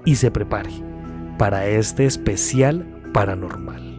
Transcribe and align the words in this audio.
y 0.06 0.16
se 0.16 0.30
prepare 0.30 0.70
para 1.40 1.66
este 1.68 2.06
especial 2.06 2.86
paranormal. 3.14 3.96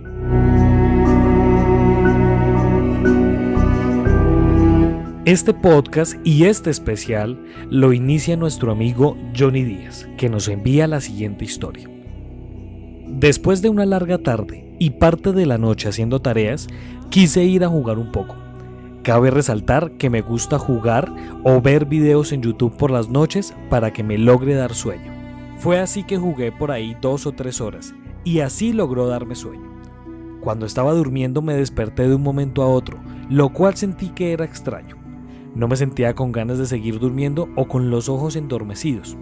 Este 5.25 5.53
podcast 5.53 6.14
y 6.22 6.44
este 6.44 6.70
especial 6.70 7.42
lo 7.69 7.92
inicia 7.92 8.36
nuestro 8.36 8.70
amigo 8.70 9.16
Johnny 9.36 9.64
Díaz, 9.64 10.08
que 10.16 10.28
nos 10.28 10.47
envía 10.47 10.86
la 10.86 11.00
siguiente 11.00 11.44
historia. 11.44 11.95
Después 13.08 13.62
de 13.62 13.68
una 13.68 13.86
larga 13.86 14.18
tarde 14.18 14.74
y 14.80 14.90
parte 14.90 15.32
de 15.32 15.46
la 15.46 15.58
noche 15.58 15.88
haciendo 15.88 16.20
tareas, 16.20 16.66
quise 17.08 17.44
ir 17.44 17.62
a 17.62 17.68
jugar 17.68 17.98
un 17.98 18.10
poco. 18.10 18.34
Cabe 19.04 19.30
resaltar 19.30 19.92
que 19.92 20.10
me 20.10 20.22
gusta 20.22 20.58
jugar 20.58 21.14
o 21.44 21.60
ver 21.60 21.86
videos 21.86 22.32
en 22.32 22.42
YouTube 22.42 22.76
por 22.76 22.90
las 22.90 23.08
noches 23.08 23.54
para 23.70 23.92
que 23.92 24.02
me 24.02 24.18
logre 24.18 24.54
dar 24.54 24.74
sueño. 24.74 25.12
Fue 25.58 25.78
así 25.78 26.02
que 26.02 26.18
jugué 26.18 26.50
por 26.50 26.72
ahí 26.72 26.96
dos 27.00 27.26
o 27.26 27.32
tres 27.32 27.60
horas 27.60 27.94
y 28.24 28.40
así 28.40 28.72
logró 28.72 29.06
darme 29.06 29.36
sueño. 29.36 29.70
Cuando 30.41 30.66
estaba 30.66 30.92
durmiendo 30.92 31.42
me 31.42 31.54
desperté 31.54 32.08
de 32.08 32.16
un 32.16 32.22
momento 32.22 32.62
a 32.62 32.68
otro, 32.68 32.98
lo 33.30 33.50
cual 33.50 33.76
sentí 33.76 34.08
que 34.08 34.32
era 34.32 34.44
extraño. 34.44 34.96
No 35.54 35.68
me 35.68 35.76
sentía 35.76 36.14
con 36.14 36.32
ganas 36.32 36.58
de 36.58 36.66
seguir 36.66 36.98
durmiendo 36.98 37.48
o 37.54 37.68
con 37.68 37.88
los 37.88 38.08
ojos 38.08 38.34
endormecidos. 38.34 39.16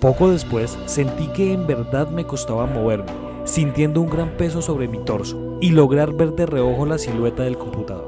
Poco 0.00 0.30
después 0.30 0.78
sentí 0.86 1.26
que 1.26 1.52
en 1.52 1.66
verdad 1.66 2.08
me 2.08 2.24
costaba 2.24 2.66
moverme, 2.66 3.10
sintiendo 3.44 4.00
un 4.00 4.08
gran 4.08 4.36
peso 4.36 4.62
sobre 4.62 4.86
mi 4.86 4.98
torso 4.98 5.58
y 5.60 5.70
lograr 5.70 6.12
ver 6.12 6.34
de 6.34 6.46
reojo 6.46 6.86
la 6.86 6.98
silueta 6.98 7.42
del 7.42 7.58
computador. 7.58 8.06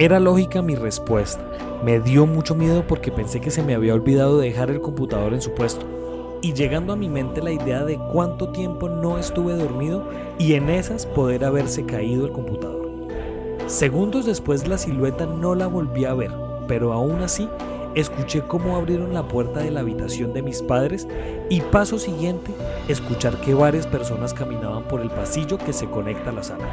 Era 0.00 0.18
lógica 0.18 0.60
mi 0.60 0.74
respuesta. 0.74 1.48
Me 1.84 2.00
dio 2.00 2.26
mucho 2.26 2.56
miedo 2.56 2.84
porque 2.84 3.12
pensé 3.12 3.40
que 3.40 3.52
se 3.52 3.62
me 3.62 3.76
había 3.76 3.94
olvidado 3.94 4.38
dejar 4.38 4.70
el 4.70 4.80
computador 4.80 5.34
en 5.34 5.40
su 5.40 5.54
puesto. 5.54 5.86
Y 6.42 6.52
llegando 6.52 6.94
a 6.94 6.96
mi 6.96 7.08
mente 7.08 7.42
la 7.42 7.52
idea 7.52 7.84
de 7.84 8.00
cuánto 8.12 8.48
tiempo 8.48 8.88
no 8.88 9.18
estuve 9.18 9.54
dormido 9.54 10.02
y 10.36 10.54
en 10.54 10.68
esas 10.68 11.06
poder 11.06 11.44
haberse 11.44 11.86
caído 11.86 12.26
el 12.26 12.32
computador. 12.32 12.90
Segundos 13.68 14.26
después 14.26 14.66
la 14.66 14.78
silueta 14.78 15.26
no 15.26 15.54
la 15.54 15.68
volví 15.68 16.06
a 16.06 16.14
ver, 16.14 16.32
pero 16.66 16.92
aún 16.92 17.22
así 17.22 17.48
escuché 17.94 18.42
cómo 18.42 18.76
abrieron 18.76 19.14
la 19.14 19.26
puerta 19.26 19.60
de 19.60 19.70
la 19.70 19.80
habitación 19.80 20.32
de 20.32 20.42
mis 20.42 20.62
padres 20.62 21.06
y 21.48 21.60
paso 21.60 21.98
siguiente 21.98 22.52
escuchar 22.88 23.40
que 23.40 23.54
varias 23.54 23.86
personas 23.86 24.34
caminaban 24.34 24.84
por 24.84 25.00
el 25.00 25.10
pasillo 25.10 25.58
que 25.58 25.72
se 25.72 25.86
conecta 25.86 26.30
a 26.30 26.34
la 26.34 26.42
sala. 26.42 26.68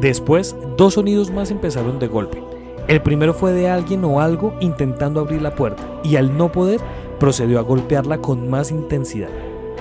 Después, 0.00 0.56
dos 0.76 0.94
sonidos 0.94 1.30
más 1.30 1.50
empezaron 1.50 1.98
de 1.98 2.08
golpe. 2.08 2.42
El 2.86 3.02
primero 3.02 3.34
fue 3.34 3.52
de 3.52 3.68
alguien 3.68 4.04
o 4.04 4.20
algo 4.20 4.54
intentando 4.60 5.20
abrir 5.20 5.42
la 5.42 5.54
puerta 5.54 5.82
y 6.02 6.16
al 6.16 6.36
no 6.36 6.50
poder 6.50 6.80
procedió 7.18 7.58
a 7.58 7.62
golpearla 7.62 8.18
con 8.18 8.48
más 8.48 8.70
intensidad. 8.70 9.28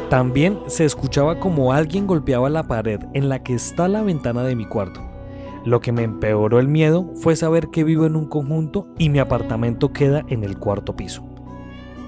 También 0.09 0.59
se 0.67 0.85
escuchaba 0.85 1.39
como 1.39 1.71
alguien 1.71 2.07
golpeaba 2.07 2.49
la 2.49 2.63
pared 2.63 2.99
en 3.13 3.29
la 3.29 3.43
que 3.43 3.53
está 3.53 3.87
la 3.87 4.01
ventana 4.01 4.43
de 4.43 4.55
mi 4.55 4.66
cuarto. 4.66 5.06
Lo 5.67 5.81
que 5.81 5.91
me 5.91 6.03
empeoró 6.03 6.59
el 6.61 6.69
miedo 6.69 7.11
fue 7.16 7.35
saber 7.35 7.67
que 7.67 7.83
vivo 7.83 8.05
en 8.05 8.16
un 8.16 8.29
conjunto 8.29 8.88
y 8.97 9.09
mi 9.09 9.19
apartamento 9.19 9.91
queda 9.91 10.23
en 10.29 10.45
el 10.45 10.57
cuarto 10.57 10.95
piso. 10.95 11.25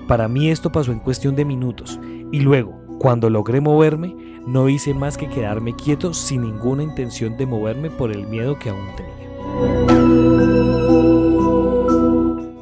Para 0.08 0.30
mí 0.30 0.50
esto 0.50 0.72
pasó 0.72 0.94
en 0.94 1.02
cuestión 1.02 1.36
de 1.36 1.44
minutos 1.44 2.00
y 2.32 2.40
luego, 2.40 2.74
cuando 3.00 3.30
logré 3.30 3.60
moverme, 3.60 4.16
no 4.48 4.70
hice 4.70 4.94
más 4.94 5.18
que 5.18 5.28
quedarme 5.28 5.76
quieto 5.76 6.14
sin 6.14 6.44
ninguna 6.44 6.84
intención 6.84 7.36
de 7.36 7.48
moverme 7.48 7.90
por 7.90 8.14
el 8.14 8.28
miedo 8.28 8.58
que 8.58 8.70
aún 8.70 8.88
tenía. 8.96 9.28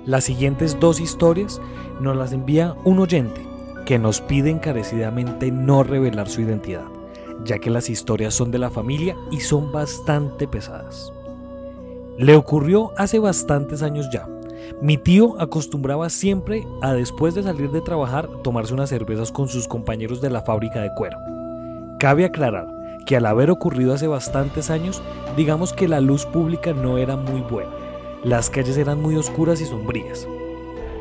Las 0.08 0.24
siguientes 0.24 0.80
dos 0.80 1.00
historias 1.00 1.62
nos 2.02 2.18
las 2.18 2.34
envía 2.34 2.74
un 2.86 2.98
oyente 2.98 3.46
que 3.86 4.00
nos 4.00 4.20
pide 4.20 4.50
encarecidamente 4.50 5.52
no 5.52 5.84
revelar 5.84 6.28
su 6.28 6.42
identidad, 6.42 6.86
ya 7.44 7.60
que 7.60 7.70
las 7.70 7.90
historias 7.90 8.34
son 8.34 8.52
de 8.52 8.60
la 8.60 8.70
familia 8.70 9.16
y 9.32 9.40
son 9.40 9.72
bastante 9.72 10.48
pesadas. 10.48 11.12
Le 12.18 12.36
ocurrió 12.36 12.92
hace 12.98 13.20
bastantes 13.20 13.84
años 13.84 14.08
ya. 14.12 14.28
Mi 14.82 14.98
tío 14.98 15.40
acostumbraba 15.40 16.10
siempre 16.10 16.68
a 16.82 16.94
después 16.94 17.36
de 17.36 17.44
salir 17.44 17.72
de 17.72 17.82
trabajar 17.82 18.28
tomarse 18.44 18.74
unas 18.74 18.90
cervezas 18.90 19.32
con 19.32 19.48
sus 19.48 19.68
compañeros 19.68 20.20
de 20.20 20.30
la 20.30 20.42
fábrica 20.42 20.82
de 20.82 20.94
cuero. 20.96 21.18
Cabe 22.00 22.26
aclarar 22.26 22.68
que 23.06 23.16
al 23.16 23.26
haber 23.26 23.50
ocurrido 23.50 23.94
hace 23.94 24.08
bastantes 24.08 24.70
años, 24.70 25.02
digamos 25.36 25.74
que 25.74 25.88
la 25.88 26.02
luz 26.02 26.26
pública 26.26 26.74
no 26.74 26.98
era 26.98 27.16
muy 27.16 27.42
buena. 27.42 27.72
Las 28.24 28.50
calles 28.50 28.78
eran 28.78 29.02
muy 29.02 29.16
oscuras 29.16 29.62
y 29.62 29.66
sombrías. 29.66 30.28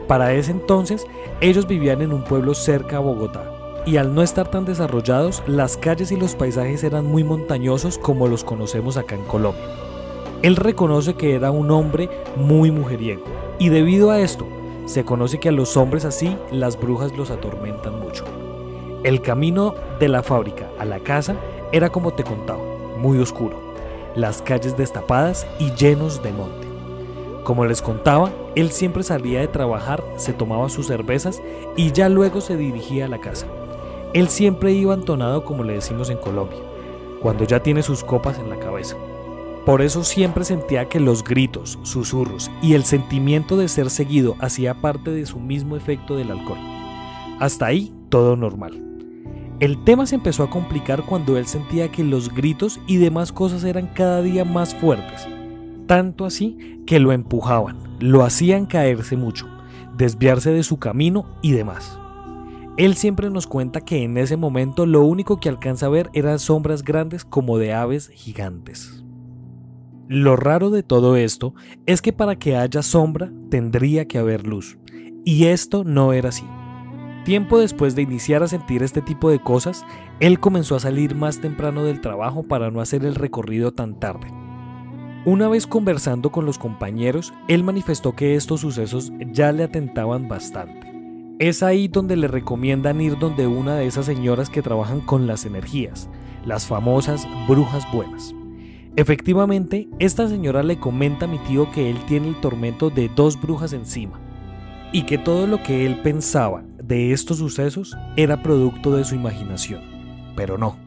Para 0.06 0.32
ese 0.32 0.52
entonces, 0.52 1.04
ellos 1.40 1.66
vivían 1.66 2.00
en 2.00 2.12
un 2.12 2.22
pueblo 2.22 2.54
cerca 2.54 2.98
a 2.98 3.00
Bogotá, 3.00 3.50
y 3.86 3.98
al 3.98 4.14
no 4.14 4.22
estar 4.22 4.48
tan 4.48 4.64
desarrollados, 4.64 5.44
las 5.46 5.76
calles 5.76 6.10
y 6.10 6.16
los 6.16 6.34
paisajes 6.34 6.82
eran 6.82 7.06
muy 7.06 7.22
montañosos 7.22 7.98
como 7.98 8.26
los 8.26 8.42
conocemos 8.42 8.96
acá 8.96 9.14
en 9.14 9.22
Colombia. 9.22 9.64
Él 10.42 10.56
reconoce 10.56 11.14
que 11.14 11.34
era 11.34 11.52
un 11.52 11.70
hombre 11.70 12.10
muy 12.34 12.72
mujeriego, 12.72 13.22
y 13.60 13.68
debido 13.68 14.10
a 14.10 14.20
esto, 14.20 14.46
se 14.86 15.04
conoce 15.04 15.38
que 15.38 15.48
a 15.48 15.52
los 15.52 15.76
hombres 15.76 16.04
así 16.04 16.36
las 16.50 16.78
brujas 16.78 17.16
los 17.16 17.30
atormentan 17.30 18.00
mucho. 18.00 18.24
El 19.04 19.22
camino 19.22 19.74
de 20.00 20.08
la 20.08 20.24
fábrica 20.24 20.68
a 20.80 20.84
la 20.84 20.98
casa 20.98 21.36
era 21.70 21.90
como 21.90 22.12
te 22.12 22.24
contaba, 22.24 22.62
muy 22.98 23.18
oscuro, 23.18 23.72
las 24.16 24.42
calles 24.42 24.76
destapadas 24.76 25.46
y 25.60 25.70
llenos 25.72 26.22
de 26.24 26.32
monte. 26.32 26.66
Como 27.44 27.64
les 27.64 27.82
contaba, 27.82 28.32
él 28.56 28.72
siempre 28.72 29.04
salía 29.04 29.38
de 29.38 29.46
trabajar, 29.46 30.02
se 30.16 30.32
tomaba 30.32 30.68
sus 30.68 30.88
cervezas 30.88 31.40
y 31.76 31.92
ya 31.92 32.08
luego 32.08 32.40
se 32.40 32.56
dirigía 32.56 33.04
a 33.04 33.08
la 33.08 33.20
casa. 33.20 33.46
Él 34.16 34.28
siempre 34.28 34.72
iba 34.72 34.94
entonado 34.94 35.44
como 35.44 35.62
le 35.62 35.74
decimos 35.74 36.08
en 36.08 36.16
Colombia, 36.16 36.56
cuando 37.20 37.44
ya 37.44 37.62
tiene 37.62 37.82
sus 37.82 38.02
copas 38.02 38.38
en 38.38 38.48
la 38.48 38.58
cabeza. 38.58 38.96
Por 39.66 39.82
eso 39.82 40.04
siempre 40.04 40.42
sentía 40.42 40.88
que 40.88 41.00
los 41.00 41.22
gritos, 41.22 41.78
susurros 41.82 42.50
y 42.62 42.72
el 42.72 42.84
sentimiento 42.84 43.58
de 43.58 43.68
ser 43.68 43.90
seguido 43.90 44.34
hacía 44.38 44.80
parte 44.80 45.10
de 45.10 45.26
su 45.26 45.38
mismo 45.38 45.76
efecto 45.76 46.16
del 46.16 46.30
alcohol. 46.30 46.56
Hasta 47.40 47.66
ahí 47.66 47.92
todo 48.08 48.36
normal. 48.36 48.82
El 49.60 49.84
tema 49.84 50.06
se 50.06 50.14
empezó 50.14 50.44
a 50.44 50.50
complicar 50.50 51.02
cuando 51.02 51.36
él 51.36 51.46
sentía 51.46 51.92
que 51.92 52.02
los 52.02 52.32
gritos 52.32 52.80
y 52.86 52.96
demás 52.96 53.32
cosas 53.32 53.64
eran 53.64 53.86
cada 53.88 54.22
día 54.22 54.46
más 54.46 54.74
fuertes, 54.74 55.28
tanto 55.86 56.24
así 56.24 56.80
que 56.86 57.00
lo 57.00 57.12
empujaban, 57.12 57.76
lo 58.00 58.24
hacían 58.24 58.64
caerse 58.64 59.18
mucho, 59.18 59.46
desviarse 59.94 60.52
de 60.52 60.62
su 60.62 60.78
camino 60.78 61.26
y 61.42 61.52
demás. 61.52 61.98
Él 62.76 62.94
siempre 62.94 63.30
nos 63.30 63.46
cuenta 63.46 63.80
que 63.80 64.02
en 64.02 64.18
ese 64.18 64.36
momento 64.36 64.84
lo 64.84 65.02
único 65.02 65.40
que 65.40 65.48
alcanza 65.48 65.86
a 65.86 65.90
ver 65.90 66.10
eran 66.12 66.38
sombras 66.38 66.82
grandes 66.82 67.24
como 67.24 67.56
de 67.56 67.72
aves 67.72 68.08
gigantes. 68.08 69.02
Lo 70.08 70.36
raro 70.36 70.68
de 70.70 70.82
todo 70.82 71.16
esto 71.16 71.54
es 71.86 72.02
que 72.02 72.12
para 72.12 72.36
que 72.36 72.54
haya 72.54 72.82
sombra 72.82 73.32
tendría 73.50 74.06
que 74.06 74.18
haber 74.18 74.46
luz, 74.46 74.78
y 75.24 75.46
esto 75.46 75.84
no 75.84 76.12
era 76.12 76.28
así. 76.28 76.44
Tiempo 77.24 77.58
después 77.58 77.96
de 77.96 78.02
iniciar 78.02 78.42
a 78.42 78.48
sentir 78.48 78.82
este 78.82 79.00
tipo 79.00 79.30
de 79.30 79.40
cosas, 79.40 79.84
él 80.20 80.38
comenzó 80.38 80.76
a 80.76 80.80
salir 80.80 81.16
más 81.16 81.40
temprano 81.40 81.82
del 81.82 82.02
trabajo 82.02 82.42
para 82.42 82.70
no 82.70 82.82
hacer 82.82 83.06
el 83.06 83.14
recorrido 83.14 83.72
tan 83.72 83.98
tarde. 83.98 84.28
Una 85.24 85.48
vez 85.48 85.66
conversando 85.66 86.30
con 86.30 86.44
los 86.44 86.58
compañeros, 86.58 87.32
él 87.48 87.64
manifestó 87.64 88.14
que 88.14 88.36
estos 88.36 88.60
sucesos 88.60 89.12
ya 89.32 89.50
le 89.50 89.64
atentaban 89.64 90.28
bastante. 90.28 90.95
Es 91.38 91.62
ahí 91.62 91.86
donde 91.86 92.16
le 92.16 92.28
recomiendan 92.28 92.98
ir 93.02 93.18
donde 93.18 93.46
una 93.46 93.76
de 93.76 93.86
esas 93.86 94.06
señoras 94.06 94.48
que 94.48 94.62
trabajan 94.62 95.02
con 95.02 95.26
las 95.26 95.44
energías, 95.44 96.08
las 96.46 96.66
famosas 96.66 97.28
brujas 97.46 97.86
buenas. 97.92 98.34
Efectivamente, 98.96 99.86
esta 99.98 100.30
señora 100.30 100.62
le 100.62 100.80
comenta 100.80 101.26
a 101.26 101.28
mi 101.28 101.36
tío 101.40 101.70
que 101.72 101.90
él 101.90 101.98
tiene 102.06 102.28
el 102.28 102.40
tormento 102.40 102.88
de 102.88 103.10
dos 103.14 103.38
brujas 103.38 103.74
encima 103.74 104.18
y 104.92 105.02
que 105.02 105.18
todo 105.18 105.46
lo 105.46 105.62
que 105.62 105.84
él 105.84 106.00
pensaba 106.00 106.64
de 106.82 107.12
estos 107.12 107.36
sucesos 107.36 107.94
era 108.16 108.42
producto 108.42 108.96
de 108.96 109.04
su 109.04 109.14
imaginación. 109.14 109.82
Pero 110.36 110.56
no, 110.56 110.78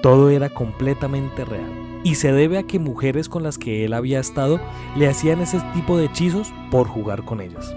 todo 0.00 0.30
era 0.30 0.48
completamente 0.48 1.44
real 1.44 1.70
y 2.04 2.14
se 2.14 2.32
debe 2.32 2.56
a 2.56 2.62
que 2.62 2.78
mujeres 2.78 3.28
con 3.28 3.42
las 3.42 3.58
que 3.58 3.84
él 3.84 3.92
había 3.92 4.18
estado 4.18 4.60
le 4.96 5.08
hacían 5.08 5.42
ese 5.42 5.60
tipo 5.74 5.98
de 5.98 6.06
hechizos 6.06 6.50
por 6.70 6.88
jugar 6.88 7.22
con 7.26 7.42
ellas. 7.42 7.76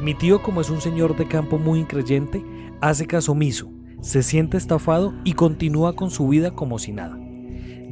Mi 0.00 0.14
tío, 0.14 0.42
como 0.42 0.60
es 0.60 0.70
un 0.70 0.80
señor 0.80 1.16
de 1.16 1.28
campo 1.28 1.58
muy 1.58 1.80
increyente, 1.80 2.44
hace 2.80 3.06
caso 3.06 3.32
omiso, 3.32 3.70
se 4.00 4.22
siente 4.22 4.56
estafado 4.56 5.14
y 5.24 5.34
continúa 5.34 5.94
con 5.94 6.10
su 6.10 6.28
vida 6.28 6.52
como 6.52 6.78
si 6.78 6.92
nada. 6.92 7.18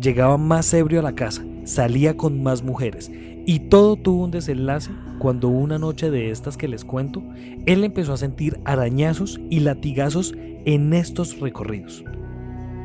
Llegaba 0.00 0.38
más 0.38 0.72
ebrio 0.74 1.00
a 1.00 1.02
la 1.02 1.14
casa, 1.14 1.44
salía 1.64 2.16
con 2.16 2.42
más 2.42 2.62
mujeres 2.62 3.10
y 3.46 3.60
todo 3.60 3.96
tuvo 3.96 4.24
un 4.24 4.30
desenlace 4.30 4.90
cuando 5.18 5.48
una 5.48 5.78
noche 5.78 6.10
de 6.10 6.30
estas 6.30 6.56
que 6.56 6.68
les 6.68 6.84
cuento, 6.84 7.22
él 7.66 7.84
empezó 7.84 8.12
a 8.14 8.16
sentir 8.16 8.60
arañazos 8.64 9.40
y 9.50 9.60
latigazos 9.60 10.34
en 10.64 10.92
estos 10.92 11.38
recorridos. 11.38 12.04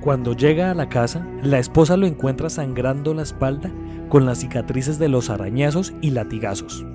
Cuando 0.01 0.33
llega 0.33 0.69
a 0.69 0.75
la 0.75 0.89
casa, 0.89 1.27
la 1.41 1.59
esposa 1.59 1.97
lo 1.97 2.06
encuentra 2.06 2.50
sangrando 2.50 3.13
la 3.13 3.23
espalda 3.23 3.71
con 4.09 4.25
las 4.25 4.39
cicatrices 4.39 5.00
de 5.00 5.09
los 5.09 5.29
arañazos 5.29 5.94
y 6.01 6.12
latigazos. 6.12 6.85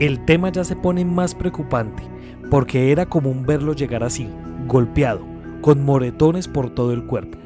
El 0.00 0.24
tema 0.24 0.50
ya 0.50 0.62
se 0.62 0.76
pone 0.76 1.04
más 1.04 1.34
preocupante, 1.34 2.04
porque 2.50 2.92
era 2.92 3.06
común 3.06 3.44
verlo 3.44 3.72
llegar 3.72 4.04
así, 4.04 4.28
golpeado, 4.68 5.26
con 5.60 5.84
moretones 5.84 6.46
por 6.46 6.70
todo 6.70 6.92
el 6.92 7.04
cuerpo. 7.04 7.36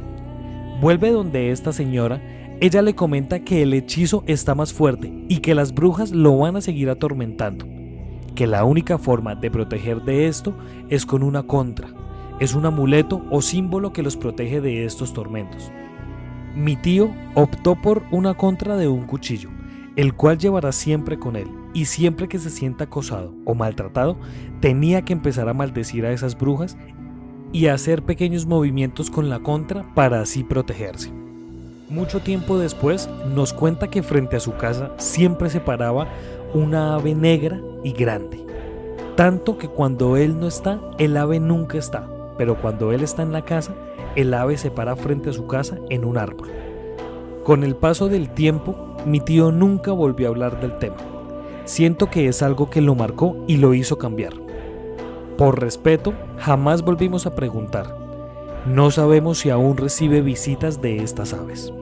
Vuelve 0.83 1.13
donde 1.13 1.51
esta 1.51 1.73
señora, 1.73 2.21
ella 2.61 2.83
le 2.83 2.95
comenta 2.95 3.41
que 3.41 3.63
el 3.63 3.73
hechizo 3.73 4.23
está 4.27 4.55
más 4.55 4.75
fuerte 4.75 5.11
y 5.29 5.39
que 5.39 5.55
las 5.55 5.73
brujas 5.73 6.13
lo 6.13 6.37
van 6.37 6.57
a 6.57 6.61
seguir 6.61 6.91
atormentando, 6.91 7.67
que 8.35 8.47
la 8.47 8.65
única 8.65 8.99
forma 8.99 9.35
de 9.35 9.51
proteger 9.51 10.03
de 10.03 10.27
esto 10.27 10.55
es 10.91 11.07
con 11.07 11.23
una 11.23 11.45
contra, 11.45 11.89
es 12.39 12.55
un 12.55 12.67
amuleto 12.67 13.23
o 13.31 13.41
símbolo 13.41 13.95
que 13.95 14.03
los 14.03 14.19
protege 14.19 14.61
de 14.61 14.85
estos 14.85 15.15
tormentos. 15.15 15.73
Mi 16.55 16.77
tío 16.77 17.13
optó 17.35 17.81
por 17.81 18.03
una 18.11 18.35
contra 18.35 18.77
de 18.77 18.89
un 18.89 19.07
cuchillo, 19.07 19.49
el 19.97 20.15
cual 20.15 20.39
llevará 20.39 20.73
siempre 20.73 21.19
con 21.19 21.37
él, 21.37 21.49
y 21.75 21.87
siempre 21.87 22.29
que 22.29 22.39
se 22.39 22.51
sienta 22.51 22.85
acosado 22.85 23.35
o 23.45 23.55
maltratado, 23.55 24.17
tenía 24.61 25.03
que 25.03 25.13
empezar 25.13 25.49
a 25.49 25.55
maldecir 25.55 26.07
a 26.07 26.13
esas 26.13 26.39
brujas 26.39 26.77
y 27.53 27.67
hacer 27.67 28.03
pequeños 28.03 28.47
movimientos 28.47 29.11
con 29.11 29.29
la 29.29 29.41
contra 29.41 29.95
para 29.95 30.21
así 30.21 30.43
protegerse. 30.45 31.13
Mucho 31.91 32.21
tiempo 32.21 32.59
después 32.59 33.09
nos 33.35 33.53
cuenta 33.53 33.91
que 33.91 34.03
frente 34.03 34.37
a 34.37 34.41
su 34.41 34.57
casa 34.57 34.93
siempre 34.97 35.51
se 35.51 35.61
paraba 35.61 36.09
una 36.55 36.95
ave 36.95 37.15
negra 37.15 37.61
y 37.85 37.93
grande. 37.93 38.43
Tanto 39.15 39.59
que 39.59 39.69
cuando 39.69 40.17
él 40.17 40.41
no 40.41 40.49
está, 40.49 40.81
el 40.99 41.17
ave 41.19 41.39
nunca 41.39 41.77
está, 41.77 42.09
pero 42.39 42.57
cuando 42.57 42.93
él 42.93 43.03
está 43.03 43.23
en 43.23 43.33
la 43.33 43.45
casa, 43.45 43.75
el 44.17 44.33
ave 44.33 44.57
se 44.57 44.71
para 44.71 44.97
frente 44.97 45.31
a 45.31 45.35
su 45.35 45.47
casa 45.47 45.77
en 45.91 46.07
un 46.07 46.17
árbol. 46.17 46.49
Con 47.45 47.63
el 47.63 47.77
paso 47.77 48.09
del 48.09 48.31
tiempo, 48.31 48.92
mi 49.07 49.21
tío 49.21 49.53
nunca 49.53 49.93
volvió 49.93 50.29
a 50.29 50.31
hablar 50.31 50.61
del 50.61 50.79
tema. 50.79 50.97
Siento 51.65 52.11
que 52.11 52.29
es 52.29 52.43
algo 52.43 52.71
que 52.71 52.81
lo 52.81 52.95
marcó 52.95 53.37
y 53.47 53.57
lo 53.57 53.75
hizo 53.75 53.99
cambiar. 53.99 54.33
Por 55.39 55.61
respeto, 55.61 56.13
jamás 56.39 56.83
volvimos 56.83 57.27
a 57.27 57.35
preguntar. 57.35 57.97
No 58.67 58.91
sabemos 58.91 59.39
si 59.39 59.51
aún 59.51 59.77
recibe 59.77 60.21
visitas 60.21 60.81
de 60.81 60.99
estas 60.99 61.33
aves. 61.33 61.73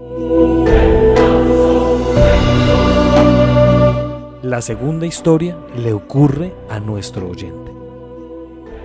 La 4.43 4.63
segunda 4.63 5.07
historia 5.07 5.57
le 5.77 5.93
ocurre 5.93 6.55
a 6.69 6.81
nuestro 6.81 7.29
oyente. 7.29 7.73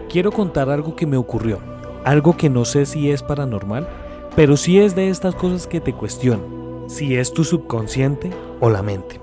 Quiero 0.10 0.32
contar 0.32 0.70
algo 0.70 0.96
que 0.96 1.06
me 1.06 1.18
ocurrió, 1.18 1.60
algo 2.04 2.38
que 2.38 2.50
no 2.50 2.66
sé 2.66 2.86
si 2.86 3.10
es 3.10 3.24
paranormal, 3.24 3.88
pero 4.36 4.58
sí 4.58 4.80
es 4.80 4.96
de 4.96 5.10
estas 5.10 5.34
cosas 5.36 5.68
que 5.68 5.80
te 5.80 5.94
cuestionan, 5.94 6.42
si 6.88 7.16
es 7.16 7.34
tu 7.34 7.44
subconsciente 7.44 8.32
o 8.60 8.70
la 8.70 8.82
mente. 8.82 9.20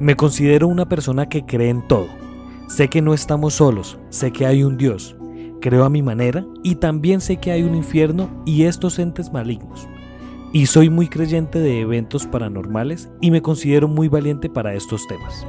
Me 0.00 0.16
considero 0.16 0.68
una 0.68 0.88
persona 0.88 1.28
que 1.28 1.44
cree 1.44 1.70
en 1.70 1.86
todo, 1.86 2.06
Sé 2.66 2.88
que 2.88 3.02
no 3.02 3.12
estamos 3.12 3.54
solos, 3.54 3.98
sé 4.08 4.32
que 4.32 4.46
hay 4.46 4.64
un 4.64 4.78
Dios, 4.78 5.16
creo 5.60 5.84
a 5.84 5.90
mi 5.90 6.02
manera 6.02 6.46
y 6.62 6.76
también 6.76 7.20
sé 7.20 7.36
que 7.36 7.52
hay 7.52 7.62
un 7.62 7.74
infierno 7.74 8.30
y 8.46 8.64
estos 8.64 8.98
entes 8.98 9.32
malignos. 9.32 9.86
Y 10.52 10.66
soy 10.66 10.88
muy 10.88 11.08
creyente 11.08 11.58
de 11.58 11.80
eventos 11.80 12.26
paranormales 12.26 13.10
y 13.20 13.30
me 13.30 13.42
considero 13.42 13.86
muy 13.86 14.08
valiente 14.08 14.48
para 14.48 14.74
estos 14.74 15.06
temas. 15.06 15.46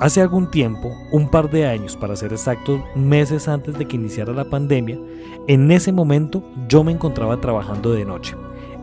Hace 0.00 0.20
algún 0.20 0.50
tiempo, 0.50 0.92
un 1.12 1.30
par 1.30 1.50
de 1.50 1.66
años 1.66 1.96
para 1.96 2.16
ser 2.16 2.32
exactos, 2.32 2.80
meses 2.96 3.46
antes 3.46 3.78
de 3.78 3.86
que 3.86 3.96
iniciara 3.96 4.32
la 4.32 4.50
pandemia, 4.50 4.98
en 5.46 5.70
ese 5.70 5.92
momento 5.92 6.42
yo 6.68 6.82
me 6.82 6.92
encontraba 6.92 7.40
trabajando 7.40 7.92
de 7.92 8.04
noche 8.04 8.34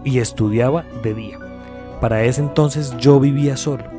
y 0.05 0.19
estudiaba 0.19 0.85
de 1.03 1.13
día. 1.13 1.39
Para 1.99 2.23
ese 2.23 2.39
entonces 2.39 2.95
yo 2.97 3.19
vivía 3.19 3.57
solo 3.57 3.95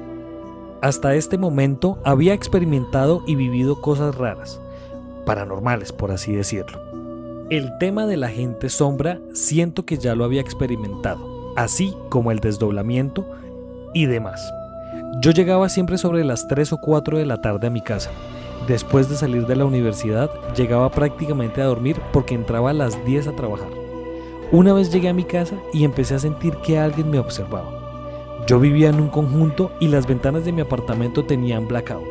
hasta 0.87 1.15
este 1.15 1.39
momento 1.39 1.99
había 2.05 2.35
experimentado 2.35 3.23
y 3.27 3.35
vivido 3.35 3.81
cosas 3.81 4.15
raras, 4.15 4.61
paranormales 5.25 5.91
por 5.91 6.13
así 6.13 6.33
decirlo. 6.33 6.81
El 7.51 7.77
tema 7.79 8.07
de 8.07 8.17
la 8.17 8.29
gente 8.29 8.69
sombra 8.69 9.19
siento 9.33 9.85
que 9.85 9.99
ya 9.99 10.15
lo 10.15 10.25
había 10.25 10.41
experimentado, 10.41 11.55
así 11.57 11.97
como 12.09 12.31
el 12.31 12.41
desdoblamiento 12.41 13.27
y 13.95 14.07
demás. 14.07 14.53
Yo 15.21 15.31
llegaba 15.31 15.69
siempre 15.69 15.99
sobre 15.99 16.25
las 16.25 16.47
3 16.47 16.75
o 16.75 16.79
4 16.79 17.19
de 17.19 17.27
la 17.27 17.41
tarde 17.41 17.69
a 17.69 17.71
mi 17.71 17.81
casa. 17.81 18.11
Después 18.69 19.09
de 19.09 19.17
salir 19.17 19.47
de 19.47 19.57
la 19.57 19.65
universidad, 19.65 20.31
llegaba 20.55 20.91
prácticamente 20.91 21.63
a 21.63 21.67
dormir 21.67 21.97
porque 22.13 22.35
entraba 22.35 22.71
a 22.71 22.75
las 22.75 23.05
10 23.05 23.29
a 23.29 23.33
trabajar. 23.33 23.86
Una 24.53 24.73
vez 24.73 24.93
llegué 24.93 25.09
a 25.09 25.13
mi 25.13 25.25
casa 25.25 25.57
y 25.73 25.85
empecé 25.85 26.15
a 26.15 26.21
sentir 26.21 26.55
que 26.59 26.79
alguien 26.79 27.11
me 27.11 27.19
observaba. 27.19 28.45
Yo 28.47 28.61
vivía 28.61 28.91
en 28.91 29.01
un 29.01 29.09
conjunto 29.09 29.73
y 29.81 29.89
las 29.89 30.07
ventanas 30.07 30.45
de 30.45 30.53
mi 30.53 30.61
apartamento 30.61 31.25
tenían 31.25 31.67
blackout 31.67 32.07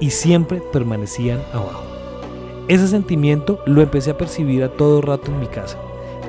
y 0.00 0.08
siempre 0.08 0.62
permanecían 0.72 1.42
abajo. 1.52 1.84
Ese 2.68 2.88
sentimiento 2.88 3.60
lo 3.66 3.82
empecé 3.82 4.10
a 4.10 4.16
percibir 4.16 4.64
a 4.64 4.70
todo 4.70 5.02
rato 5.02 5.30
en 5.30 5.38
mi 5.38 5.48
casa. 5.48 5.76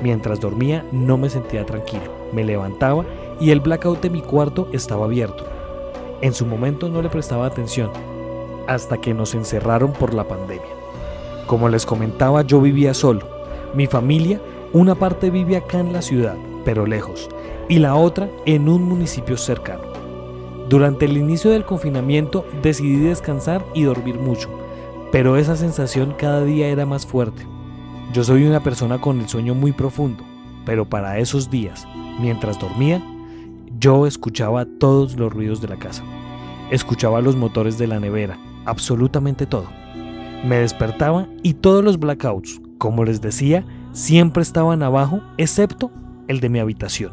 Mientras 0.02 0.38
dormía 0.38 0.84
no 0.92 1.16
me 1.16 1.30
sentía 1.30 1.64
tranquilo. 1.64 2.12
Me 2.32 2.44
levantaba 2.44 3.06
y 3.40 3.50
el 3.50 3.60
blackout 3.60 4.02
de 4.02 4.10
mi 4.10 4.20
cuarto 4.20 4.68
estaba 4.72 5.06
abierto. 5.06 5.44
En 6.20 6.34
su 6.34 6.44
momento 6.44 6.90
no 6.90 7.00
le 7.00 7.08
prestaba 7.08 7.46
atención, 7.46 7.90
hasta 8.66 8.98
que 8.98 9.14
nos 9.14 9.34
encerraron 9.34 9.92
por 9.92 10.12
la 10.12 10.24
pandemia. 10.24 10.76
Como 11.46 11.70
les 11.70 11.86
comentaba, 11.86 12.42
yo 12.42 12.60
vivía 12.60 12.92
solo. 12.92 13.22
Mi 13.74 13.86
familia, 13.86 14.40
una 14.72 14.94
parte 14.94 15.30
vive 15.30 15.56
acá 15.56 15.80
en 15.80 15.92
la 15.92 16.02
ciudad, 16.02 16.36
pero 16.64 16.86
lejos, 16.86 17.28
y 17.68 17.78
la 17.78 17.94
otra 17.94 18.28
en 18.46 18.68
un 18.68 18.82
municipio 18.82 19.36
cercano. 19.36 19.82
Durante 20.68 21.06
el 21.06 21.16
inicio 21.16 21.50
del 21.50 21.64
confinamiento 21.64 22.44
decidí 22.62 22.98
descansar 22.98 23.64
y 23.74 23.84
dormir 23.84 24.16
mucho, 24.16 24.50
pero 25.10 25.36
esa 25.36 25.56
sensación 25.56 26.14
cada 26.18 26.44
día 26.44 26.68
era 26.68 26.84
más 26.84 27.06
fuerte. 27.06 27.46
Yo 28.12 28.24
soy 28.24 28.44
una 28.44 28.62
persona 28.62 29.00
con 29.00 29.20
el 29.20 29.28
sueño 29.28 29.54
muy 29.54 29.72
profundo, 29.72 30.24
pero 30.66 30.88
para 30.88 31.18
esos 31.18 31.50
días, 31.50 31.86
mientras 32.20 32.58
dormía, 32.58 33.02
yo 33.78 34.06
escuchaba 34.06 34.66
todos 34.78 35.16
los 35.16 35.32
ruidos 35.32 35.62
de 35.62 35.68
la 35.68 35.76
casa. 35.76 36.02
Escuchaba 36.70 37.22
los 37.22 37.36
motores 37.36 37.78
de 37.78 37.86
la 37.86 38.00
nevera, 38.00 38.38
absolutamente 38.66 39.46
todo. 39.46 39.66
Me 40.44 40.56
despertaba 40.56 41.26
y 41.42 41.54
todos 41.54 41.82
los 41.82 41.98
blackouts, 41.98 42.60
como 42.76 43.04
les 43.04 43.22
decía, 43.22 43.64
siempre 43.92 44.42
estaban 44.42 44.82
abajo, 44.82 45.20
excepto 45.36 45.90
el 46.28 46.40
de 46.40 46.48
mi 46.48 46.58
habitación. 46.58 47.12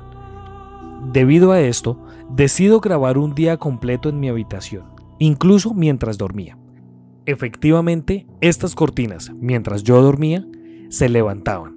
Debido 1.11 1.51
a 1.51 1.59
esto, 1.61 1.99
decido 2.29 2.79
grabar 2.79 3.17
un 3.17 3.35
día 3.35 3.57
completo 3.57 4.09
en 4.09 4.19
mi 4.19 4.29
habitación, 4.29 4.85
incluso 5.19 5.73
mientras 5.73 6.17
dormía. 6.17 6.57
Efectivamente, 7.25 8.27
estas 8.41 8.75
cortinas, 8.75 9.31
mientras 9.39 9.83
yo 9.83 10.01
dormía, 10.01 10.45
se 10.89 11.09
levantaban. 11.09 11.75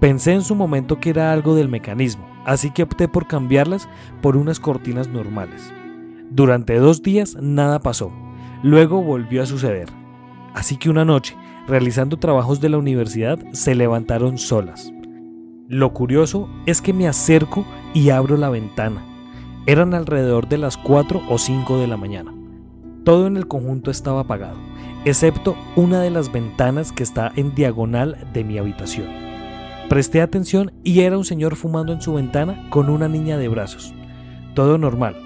Pensé 0.00 0.32
en 0.32 0.42
su 0.42 0.54
momento 0.54 1.00
que 1.00 1.10
era 1.10 1.32
algo 1.32 1.54
del 1.54 1.68
mecanismo, 1.68 2.26
así 2.46 2.70
que 2.70 2.82
opté 2.82 3.06
por 3.06 3.26
cambiarlas 3.26 3.88
por 4.22 4.36
unas 4.36 4.58
cortinas 4.58 5.08
normales. 5.08 5.72
Durante 6.30 6.78
dos 6.78 7.02
días 7.02 7.36
nada 7.40 7.80
pasó, 7.80 8.10
luego 8.62 9.02
volvió 9.02 9.42
a 9.42 9.46
suceder. 9.46 9.88
Así 10.54 10.76
que 10.76 10.88
una 10.88 11.04
noche, 11.04 11.36
realizando 11.70 12.18
trabajos 12.18 12.60
de 12.60 12.68
la 12.68 12.78
universidad, 12.78 13.38
se 13.52 13.74
levantaron 13.74 14.36
solas. 14.36 14.92
Lo 15.68 15.92
curioso 15.92 16.48
es 16.66 16.82
que 16.82 16.92
me 16.92 17.06
acerco 17.06 17.64
y 17.94 18.10
abro 18.10 18.36
la 18.36 18.50
ventana. 18.50 19.06
Eran 19.66 19.94
alrededor 19.94 20.48
de 20.48 20.58
las 20.58 20.76
4 20.76 21.22
o 21.28 21.38
5 21.38 21.78
de 21.78 21.86
la 21.86 21.96
mañana. 21.96 22.34
Todo 23.04 23.28
en 23.28 23.36
el 23.36 23.46
conjunto 23.46 23.90
estaba 23.90 24.20
apagado. 24.20 24.58
excepto 25.06 25.56
una 25.76 26.02
de 26.02 26.10
las 26.10 26.30
ventanas 26.30 26.92
que 26.92 27.02
está 27.02 27.32
en 27.34 27.54
diagonal 27.54 28.28
de 28.34 28.44
mi 28.44 28.58
habitación. 28.58 29.06
Presté 29.88 30.20
atención 30.20 30.72
y 30.84 31.00
era 31.00 31.16
un 31.16 31.24
señor 31.24 31.56
fumando 31.56 31.94
en 31.94 32.02
su 32.02 32.12
ventana 32.14 32.66
con 32.68 32.90
una 32.90 33.08
niña 33.08 33.38
de 33.38 33.48
brazos. 33.48 33.94
Todo 34.54 34.76
normal, 34.76 35.16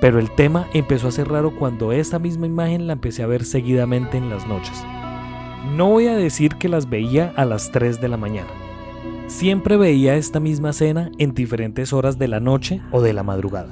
pero 0.00 0.18
el 0.18 0.30
tema 0.30 0.68
empezó 0.72 1.08
a 1.08 1.12
ser 1.12 1.28
raro 1.28 1.54
cuando 1.54 1.92
esta 1.92 2.18
misma 2.18 2.46
imagen 2.46 2.86
la 2.86 2.94
empecé 2.94 3.22
a 3.22 3.26
ver 3.26 3.44
seguidamente 3.44 4.16
en 4.16 4.30
las 4.30 4.46
noches. 4.46 4.82
No 5.64 5.90
voy 5.90 6.06
a 6.06 6.16
decir 6.16 6.54
que 6.54 6.70
las 6.70 6.88
veía 6.88 7.34
a 7.36 7.44
las 7.44 7.70
3 7.70 8.00
de 8.00 8.08
la 8.08 8.16
mañana. 8.16 8.48
Siempre 9.26 9.76
veía 9.76 10.16
esta 10.16 10.40
misma 10.40 10.70
escena 10.70 11.10
en 11.18 11.34
diferentes 11.34 11.92
horas 11.92 12.18
de 12.18 12.28
la 12.28 12.40
noche 12.40 12.80
o 12.90 13.02
de 13.02 13.12
la 13.12 13.22
madrugada. 13.22 13.68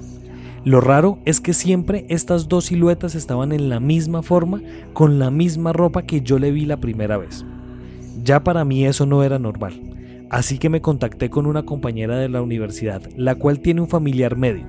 Lo 0.65 0.83
raro 0.83 1.19
es 1.25 1.41
que 1.41 1.55
siempre 1.55 2.05
estas 2.11 2.47
dos 2.47 2.67
siluetas 2.67 3.15
estaban 3.15 3.53
en 3.53 3.71
la 3.71 3.81
misma 3.81 4.23
forma, 4.23 4.61
con 4.93 5.19
la 5.19 5.31
misma 5.31 5.73
ropa 5.73 6.03
que 6.03 6.21
yo 6.21 6.39
le 6.39 6.51
vi 6.51 6.67
la 6.67 6.77
primera 6.77 7.17
vez. 7.17 7.47
Ya 8.23 8.45
para 8.45 8.67
mí 8.67 8.85
eso 8.85 9.07
no 9.07 9.23
era 9.23 9.39
normal, 9.39 9.81
así 10.29 10.59
que 10.59 10.69
me 10.69 10.83
contacté 10.83 11.31
con 11.31 11.47
una 11.47 11.63
compañera 11.63 12.19
de 12.19 12.29
la 12.29 12.43
universidad, 12.43 13.01
la 13.17 13.37
cual 13.37 13.61
tiene 13.61 13.81
un 13.81 13.89
familiar 13.89 14.37
medio. 14.37 14.67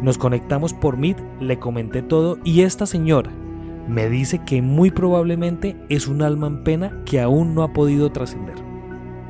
Nos 0.00 0.16
conectamos 0.16 0.72
por 0.72 0.96
Meet, 0.96 1.18
le 1.40 1.58
comenté 1.58 2.00
todo 2.00 2.38
y 2.42 2.62
esta 2.62 2.86
señora 2.86 3.30
me 3.88 4.08
dice 4.10 4.40
que 4.44 4.60
muy 4.60 4.90
probablemente 4.90 5.76
es 5.88 6.08
un 6.08 6.22
alma 6.22 6.46
en 6.46 6.62
pena 6.62 6.92
que 7.06 7.20
aún 7.20 7.54
no 7.54 7.62
ha 7.62 7.72
podido 7.72 8.12
trascender. 8.12 8.56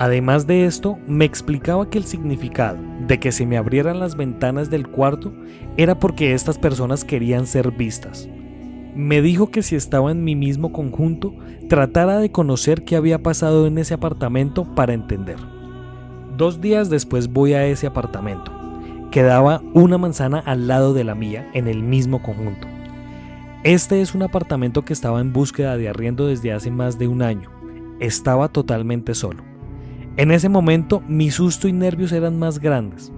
Además 0.01 0.47
de 0.47 0.65
esto, 0.65 0.99
me 1.07 1.25
explicaba 1.25 1.91
que 1.91 1.99
el 1.99 2.05
significado 2.05 2.79
de 3.07 3.19
que 3.19 3.33
se 3.33 3.47
me 3.47 3.57
abrieran 3.57 3.99
las 3.99 4.17
ventanas 4.17 4.71
del 4.71 4.89
cuarto 4.89 5.33
era 5.77 5.99
porque 5.99 6.35
estas 6.35 6.59
personas 6.59 7.05
querían 7.05 7.47
ser 7.47 7.73
vistas. 7.73 8.29
Me 8.95 9.23
dijo 9.23 9.51
que 9.51 9.63
si 9.63 9.77
estaba 9.77 10.11
en 10.11 10.25
mi 10.25 10.35
mismo 10.35 10.73
conjunto, 10.73 11.35
tratara 11.69 12.19
de 12.19 12.33
conocer 12.33 12.85
qué 12.85 12.97
había 12.97 13.23
pasado 13.23 13.67
en 13.67 13.79
ese 13.79 13.95
apartamento 13.95 14.75
para 14.75 14.93
entender. 14.93 15.39
Dos 16.37 16.61
días 16.61 16.91
después 16.91 17.33
voy 17.33 17.53
a 17.53 17.67
ese 17.67 17.87
apartamento. 17.87 18.53
Quedaba 19.11 19.63
una 19.75 19.99
manzana 19.99 20.39
al 20.39 20.69
lado 20.69 20.95
de 20.95 21.05
la 21.05 21.15
mía 21.15 21.49
en 21.55 21.67
el 21.67 21.83
mismo 21.83 22.23
conjunto. 22.23 22.69
Este 23.65 24.01
es 24.01 24.15
un 24.15 24.23
apartamento 24.23 24.85
que 24.85 24.93
estaba 24.93 25.21
en 25.21 25.33
búsqueda 25.33 25.77
de 25.77 25.89
arriendo 25.89 26.29
desde 26.29 26.53
hace 26.53 26.71
más 26.71 26.97
de 26.97 27.09
un 27.09 27.23
año. 27.23 27.51
Estaba 27.99 28.49
totalmente 28.49 29.15
solo. 29.15 29.43
En 30.17 30.31
ese 30.31 30.49
momento 30.49 31.03
mi 31.09 31.33
susto 31.33 31.67
y 31.67 31.73
nervios 31.73 32.13
eran 32.13 32.39
más 32.39 32.61
grandes. 32.61 33.13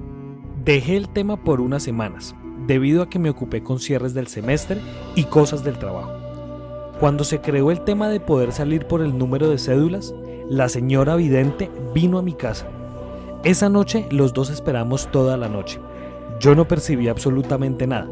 Dejé 0.65 0.97
el 0.97 1.11
tema 1.11 1.45
por 1.45 1.61
unas 1.61 1.83
semanas, 1.83 2.35
debido 2.67 3.03
a 3.03 3.11
que 3.11 3.19
me 3.19 3.29
ocupé 3.29 3.63
con 3.63 3.81
cierres 3.81 4.15
del 4.15 4.29
semestre 4.29 4.81
y 5.15 5.25
cosas 5.25 5.63
del 5.63 5.79
trabajo. 5.79 6.15
Cuando 7.01 7.25
se 7.25 7.43
creó 7.43 7.71
el 7.71 7.85
tema 7.85 8.09
de 8.09 8.21
poder 8.21 8.53
salir 8.53 8.87
por 8.87 9.03
el 9.03 9.19
número 9.19 9.51
de 9.51 9.59
cédulas, 9.59 10.15
la 10.49 10.71
señora 10.71 11.17
vidente 11.17 11.71
vino 11.95 12.19
a 12.19 12.23
mi 12.23 12.33
casa. 12.33 12.67
Esa 13.45 13.69
noche 13.69 14.07
los 14.11 14.33
dos 14.33 14.49
esperamos 14.49 15.11
toda 15.11 15.37
la 15.37 15.51
noche. 15.51 15.81
Yo 16.41 16.55
no 16.55 16.67
percibí 16.67 17.09
absolutamente 17.09 17.87
nada, 17.87 18.09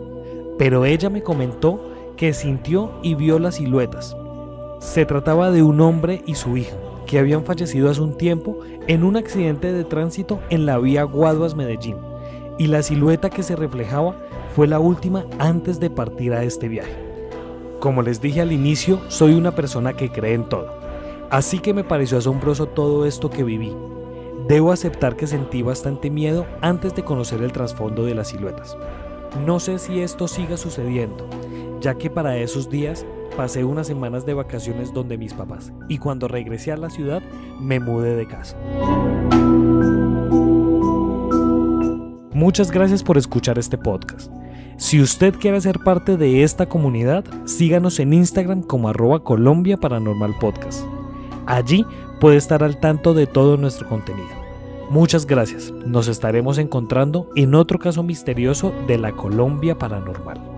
pero 0.59 0.85
ella 0.85 1.09
me 1.09 1.23
comentó 1.23 1.97
que 2.19 2.35
sintió 2.35 2.91
y 3.01 3.15
vio 3.15 3.39
las 3.39 3.55
siluetas. 3.55 4.17
Se 4.81 5.07
trataba 5.07 5.53
de 5.53 5.63
un 5.63 5.81
hombre 5.81 6.23
y 6.27 6.35
su 6.35 6.57
hija, 6.57 6.77
que 7.07 7.21
habían 7.21 7.45
fallecido 7.45 7.89
hace 7.89 8.03
un 8.03 8.19
tiempo 8.19 8.59
en 8.89 9.05
un 9.05 9.17
accidente 9.17 9.73
de 9.73 9.85
tránsito 9.85 10.41
en 10.51 10.67
la 10.67 10.79
vía 10.79 11.05
Guaduas-Medellín, 11.05 11.97
y 12.59 12.67
la 12.67 12.83
silueta 12.83 13.31
que 13.31 13.45
se 13.45 13.55
reflejaba 13.55 14.17
fue 14.55 14.67
la 14.67 14.81
última 14.81 15.27
antes 15.39 15.79
de 15.79 15.91
partir 15.91 16.33
a 16.33 16.43
este 16.43 16.67
viaje. 16.67 16.93
Como 17.79 18.03
les 18.03 18.21
dije 18.21 18.41
al 18.41 18.51
inicio, 18.51 19.01
soy 19.07 19.35
una 19.35 19.53
persona 19.53 19.93
que 19.93 20.11
cree 20.11 20.35
en 20.35 20.49
todo, 20.49 20.75
así 21.31 21.61
que 21.61 21.73
me 21.73 21.85
pareció 21.85 22.19
asombroso 22.19 22.67
todo 22.67 23.07
esto 23.07 23.31
que 23.31 23.45
viví. 23.45 23.73
Debo 24.49 24.73
aceptar 24.73 25.15
que 25.15 25.29
sentí 25.29 25.63
bastante 25.63 26.11
miedo 26.11 26.47
antes 26.63 26.97
de 26.97 27.05
conocer 27.05 27.43
el 27.43 27.53
trasfondo 27.53 28.05
de 28.05 28.17
las 28.17 28.29
siluetas. 28.29 28.77
No 29.47 29.61
sé 29.61 29.79
si 29.79 30.01
esto 30.01 30.27
siga 30.27 30.57
sucediendo, 30.57 31.29
ya 31.81 31.95
que 31.95 32.11
para 32.11 32.37
esos 32.39 32.71
días 32.71 33.07
pasé 33.37 33.65
unas 33.65 33.87
semanas 33.87 34.27
de 34.27 34.35
vacaciones 34.35 34.93
donde 34.93 35.19
mis 35.19 35.35
papás 35.35 35.73
y 35.89 35.99
cuando 35.99 36.29
regresé 36.29 36.73
a 36.73 36.77
la 36.77 36.91
ciudad 36.91 37.23
me 37.61 37.81
mudé 37.81 38.17
de 38.17 38.27
casa. 38.27 38.57
Muchas 42.33 42.71
gracias 42.71 43.03
por 43.03 43.19
escuchar 43.19 43.59
este 43.59 43.77
podcast. 43.77 44.31
Si 44.77 45.01
usted 45.01 45.35
quiere 45.35 45.61
ser 45.61 45.81
parte 45.81 46.17
de 46.17 46.45
esta 46.45 46.67
comunidad, 46.67 47.25
síganos 47.47 47.99
en 47.99 48.13
Instagram 48.13 48.63
como 48.63 48.89
arroba 48.89 49.25
Colombia 49.25 49.77
Paranormal 49.77 50.37
Podcast. 50.39 50.85
Allí 51.47 51.85
puede 52.21 52.37
estar 52.37 52.63
al 52.63 52.79
tanto 52.79 53.13
de 53.13 53.27
todo 53.27 53.57
nuestro 53.57 53.89
contenido. 53.89 54.29
Muchas 54.89 55.27
gracias. 55.27 55.73
Nos 55.85 56.07
estaremos 56.07 56.59
encontrando 56.59 57.29
en 57.35 57.57
otro 57.57 57.79
caso 57.79 58.03
misterioso 58.05 58.73
de 58.87 58.99
la 58.99 59.13
Colombia 59.13 59.77
Paranormal. 59.77 60.58